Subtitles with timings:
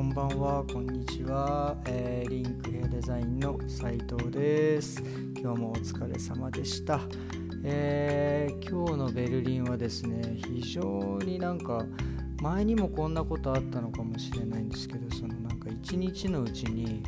[0.00, 5.02] こんばんは、こんにちは、えー、リンクヘデザインの斉藤です。
[5.38, 7.02] 今日もお疲れ様でした。
[7.62, 11.84] えー、今日のベルリンはですね、非常になんか
[12.40, 17.02] 前にもこんなことあったのかもしれないんですけど、そのなんか一日のうちに、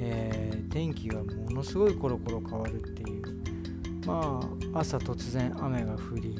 [0.00, 3.22] えー、天気がものすごいコロコロ変わるっていう。
[4.04, 4.40] ま
[4.74, 6.34] あ朝突然雨が降り、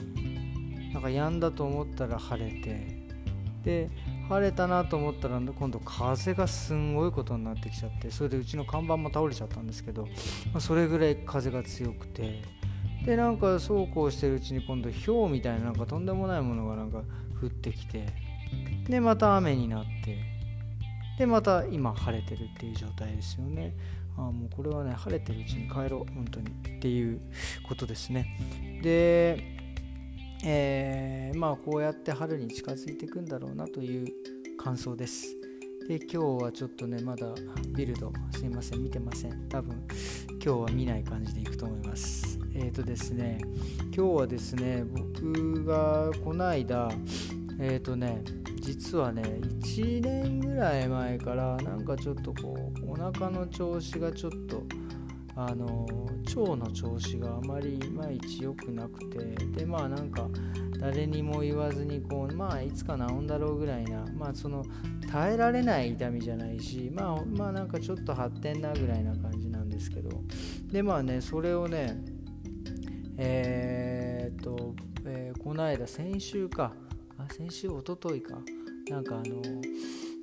[0.93, 2.99] なんか止んだと思ったら晴れて、
[3.63, 3.89] で
[4.31, 10.05] 晴れたなと思ったら今度風がすんごいことになってきちゃってそれでうちの看板も倒れちゃったんですけど、
[10.53, 12.41] まあ、それぐらい風が強くて
[13.05, 16.99] でなんかそうこうしてるうちに今度氷みたいななんかとんでもないものがなんか
[17.43, 18.07] 降ってきて
[18.89, 20.19] でまた雨になって
[21.19, 23.75] でまた今晴れてるっていう状態ですよね。
[24.17, 27.21] あもうこれはね晴れてるうちに帰ろう本当にっていう
[27.69, 28.81] ことですね。
[28.81, 29.60] で
[30.45, 34.07] えー、まあこうやって春に近づいていくんだろうなという
[34.57, 35.37] 感想です。
[35.91, 37.27] で今日はちょっとねまだ
[37.75, 39.75] ビルドすいません見てません多分
[40.33, 43.39] 今日は見ない感じでいくと思いますえっ、ー、とですね
[43.93, 46.89] 今日はですね僕がこの間
[47.59, 48.23] えっ、ー、とね
[48.61, 54.63] 実はね1年ぐらい前からなんかちょっとこうお腹の調子がちょっと
[55.37, 55.87] あの
[56.27, 59.19] 腸の調子があまりいまいち良くなくて
[59.57, 60.29] でまあなんか
[60.79, 64.65] 誰にも言わずにこうまあいつか治んだろうぐらいなまあその
[65.11, 70.11] 耐えられない痛みじゃないしまあまあなんかちょっと発展なぐらいな感じなんですけど
[70.71, 72.03] でまあねそれをね
[73.23, 76.73] えー、っと、えー、この間先週か。
[77.19, 78.39] あ先週おとといか。
[78.89, 79.43] なんかあの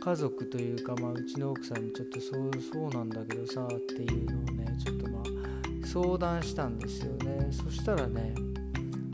[0.07, 5.23] 家族というか、まあ、うちの奥さんにちょっとそうそうなんだけどさっていうのをねちょっとまあ
[5.85, 7.49] 相談したんですよね。
[7.51, 8.33] そしたらね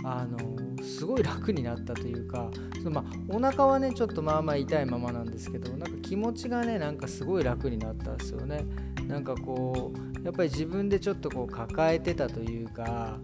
[0.04, 0.38] あの
[0.84, 2.52] すごい楽になったというか
[2.84, 8.64] そのまあお腹はねちょっとまあまあ痛いままなんですけどなんか気持ちがねなんかすごい楽になったんですよね。
[9.08, 13.18] なんかこうやっぱり自分でちょっとこう抱えてたというか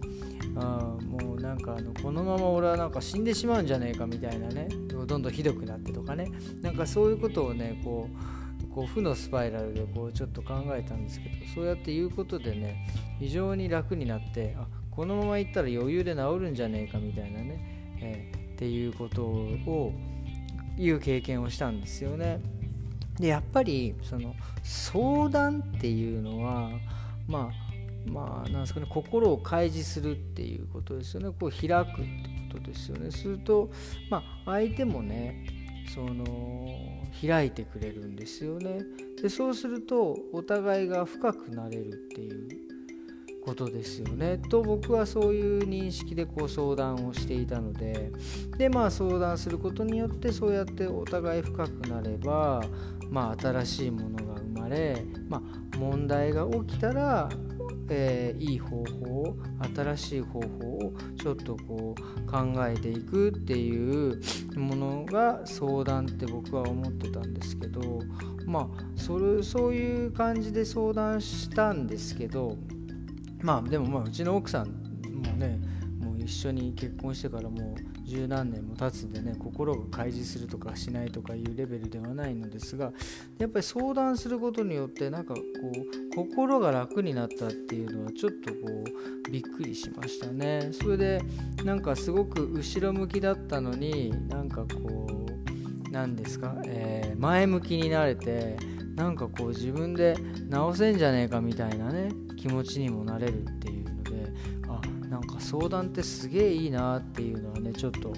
[0.56, 4.68] うん、もうなんかあのこのまま俺はなんか死んでしまうんじゃねえかみたいなね。
[5.06, 6.30] どんどんひどくなってとかね。
[6.62, 12.86] なんかそういうことをねこうこう負のスパイラルでこうちょっと考えたんですけどそうやって言うことでね
[13.18, 19.92] 非常に楽になってあこのままいったら余裕で治るんじゃねえかみたいなね、えー、っていうことを
[20.76, 22.40] いう経験をしたんですよね。
[23.18, 26.70] でやっぱりその相談っていうのは
[27.28, 27.59] まあ
[28.06, 31.28] まあなんですかね心を開示するっていうことですよね。
[31.38, 33.10] こう開くってことですよね。
[33.10, 33.70] すると
[34.10, 35.46] まあ相手もね
[35.94, 36.24] その
[37.20, 38.80] 開いてくれるんですよね。
[39.20, 42.48] でそうするとお互いが深くなれるっていう
[43.44, 44.38] ことですよね。
[44.38, 48.10] と僕はそういう認識でこう相談をしていたので。
[48.56, 52.62] でまあ相談することによってそうやってお互い深くなれば
[53.08, 57.30] まあ新しいものが生まれまあ問題が起きたら
[57.90, 59.36] えー、いい方法
[59.74, 60.46] 新しい方法
[60.78, 64.20] をちょっとこう考えていくっていう
[64.56, 68.00] ものが相談って僕は思ってたんですけど
[68.46, 72.56] まあそれそういう感じで相談したんですけど
[73.42, 75.60] まあでもまあうちの奥さんもね
[76.30, 82.92] 一緒に結婚してからもう十何年も経つんでね心が開示するとかしないとかいうレベルではないのですが
[83.38, 88.84] やっぱり相談することによってなんかこう心が楽になったっていうのはちょっとこ
[89.26, 90.70] うびっくりしましたね。
[90.72, 91.20] それで
[91.64, 95.08] なんかすごく後ろ向きだったのになんかこ
[95.88, 98.56] う何ですか、えー、前向きになれて
[98.94, 100.16] なんかこう自分で
[100.48, 103.69] 直せんじゃねえかみたいなね気持ちにもなれるって
[105.10, 108.12] なんか相談ってすげえいいなっていうのはねちょっと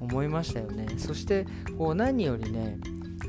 [0.00, 0.86] 思いましたよね。
[0.96, 2.78] そしてこう何よりね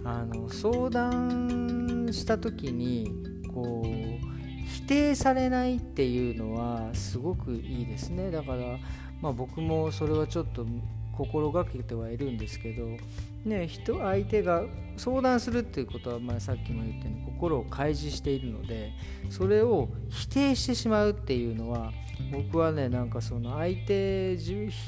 [0.06, 3.12] あの相談した時に
[3.53, 8.31] こう否定されないっていうのはすごくいいですね。
[8.31, 8.78] だから、
[9.22, 10.65] まあ、僕もそれはちょっと
[11.19, 12.88] 心がけてはいるんですけど、
[13.44, 14.63] ね、人相手が
[14.95, 18.94] 相談するっていうことは、まあ、さっきも言ったように心を開示しているので
[19.30, 21.92] それを否定してしまうっていうのは
[22.31, 24.38] 僕はねなんかその相手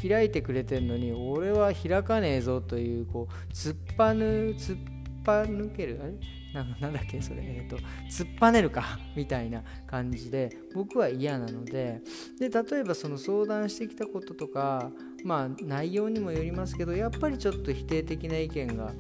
[0.08, 4.24] 開いてくれてんのに俺は開かねえぞというこう突っぱぬ
[4.58, 4.80] 突っ
[5.26, 6.14] ぱ抜けるあれ？
[6.54, 7.22] なんだっけ？
[7.22, 7.78] それえ、ー、と
[8.10, 9.00] 突っぱねるか？
[9.16, 12.02] みたいな感じで僕は嫌なので
[12.40, 14.92] で例えばその相談してきたこととか
[15.24, 18.94] まあ内容にもよりますけどやっぱりちょっと否定的な意見が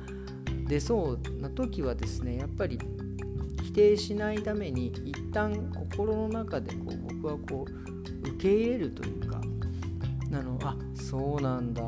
[0.67, 2.79] 出そうな時はですねやっぱり
[3.63, 9.41] 否定しないために一旦心の中でこう僕はこう受け入れるというか
[10.29, 11.81] なのあそうなんだ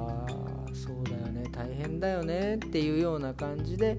[0.73, 3.97] そうだよね大変だよねっていうような感じで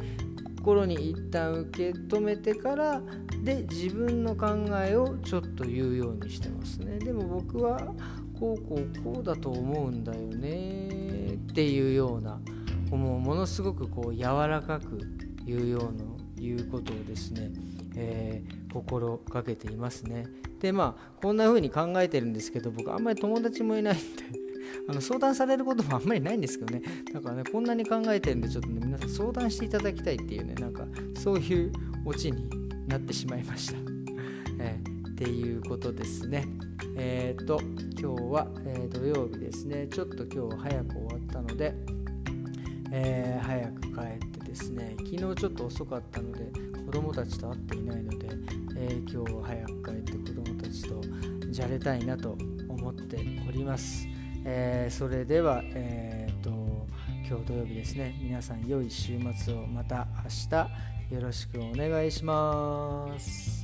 [0.64, 3.02] 心に一旦受け止めてから
[3.42, 4.46] で自分の考
[4.82, 6.98] えをちょっと言うようにしてますね。
[6.98, 7.78] でも僕は
[8.40, 12.40] こうこうこうだと思うんだよねっていうような
[12.90, 15.00] もうものすごくこう柔らかく
[15.44, 16.04] 言うような
[16.42, 17.50] いうことをですね、
[17.96, 20.24] えー、心がけていますね。
[20.60, 24.43] でまあこんな風に考えてるんですけど僕あんまり友達もいないんで
[24.88, 26.82] あの相談されることもあんまりないんですけどね。
[27.12, 30.86] だからねこんなに考えてるんでちょっとね皆さん相談していただきたいっていうねなんか
[31.18, 31.72] そういう
[32.04, 32.48] オチに
[32.86, 33.78] なってしまいました、
[34.60, 36.46] えー、っていうことですね。
[36.96, 37.60] えっ、ー、と
[37.98, 39.88] 今日は、えー、土曜日ですね。
[39.88, 41.74] ちょっと今日は早く終わったので、
[42.92, 46.52] えー、早く帰ってですね昨日ちょっと遅かったので
[46.86, 48.28] 子供たちと会っていないので、
[48.76, 51.00] え今日は早く帰って子供たちと
[51.50, 52.36] じゃれたいなと
[52.68, 53.16] 思って
[53.48, 54.06] おります、
[54.44, 56.50] えそれでは、えーと、
[57.26, 58.14] 今日土曜日ですね。
[58.20, 59.66] 皆さん良い週末を。
[59.66, 63.63] また明日よろしくお願いします。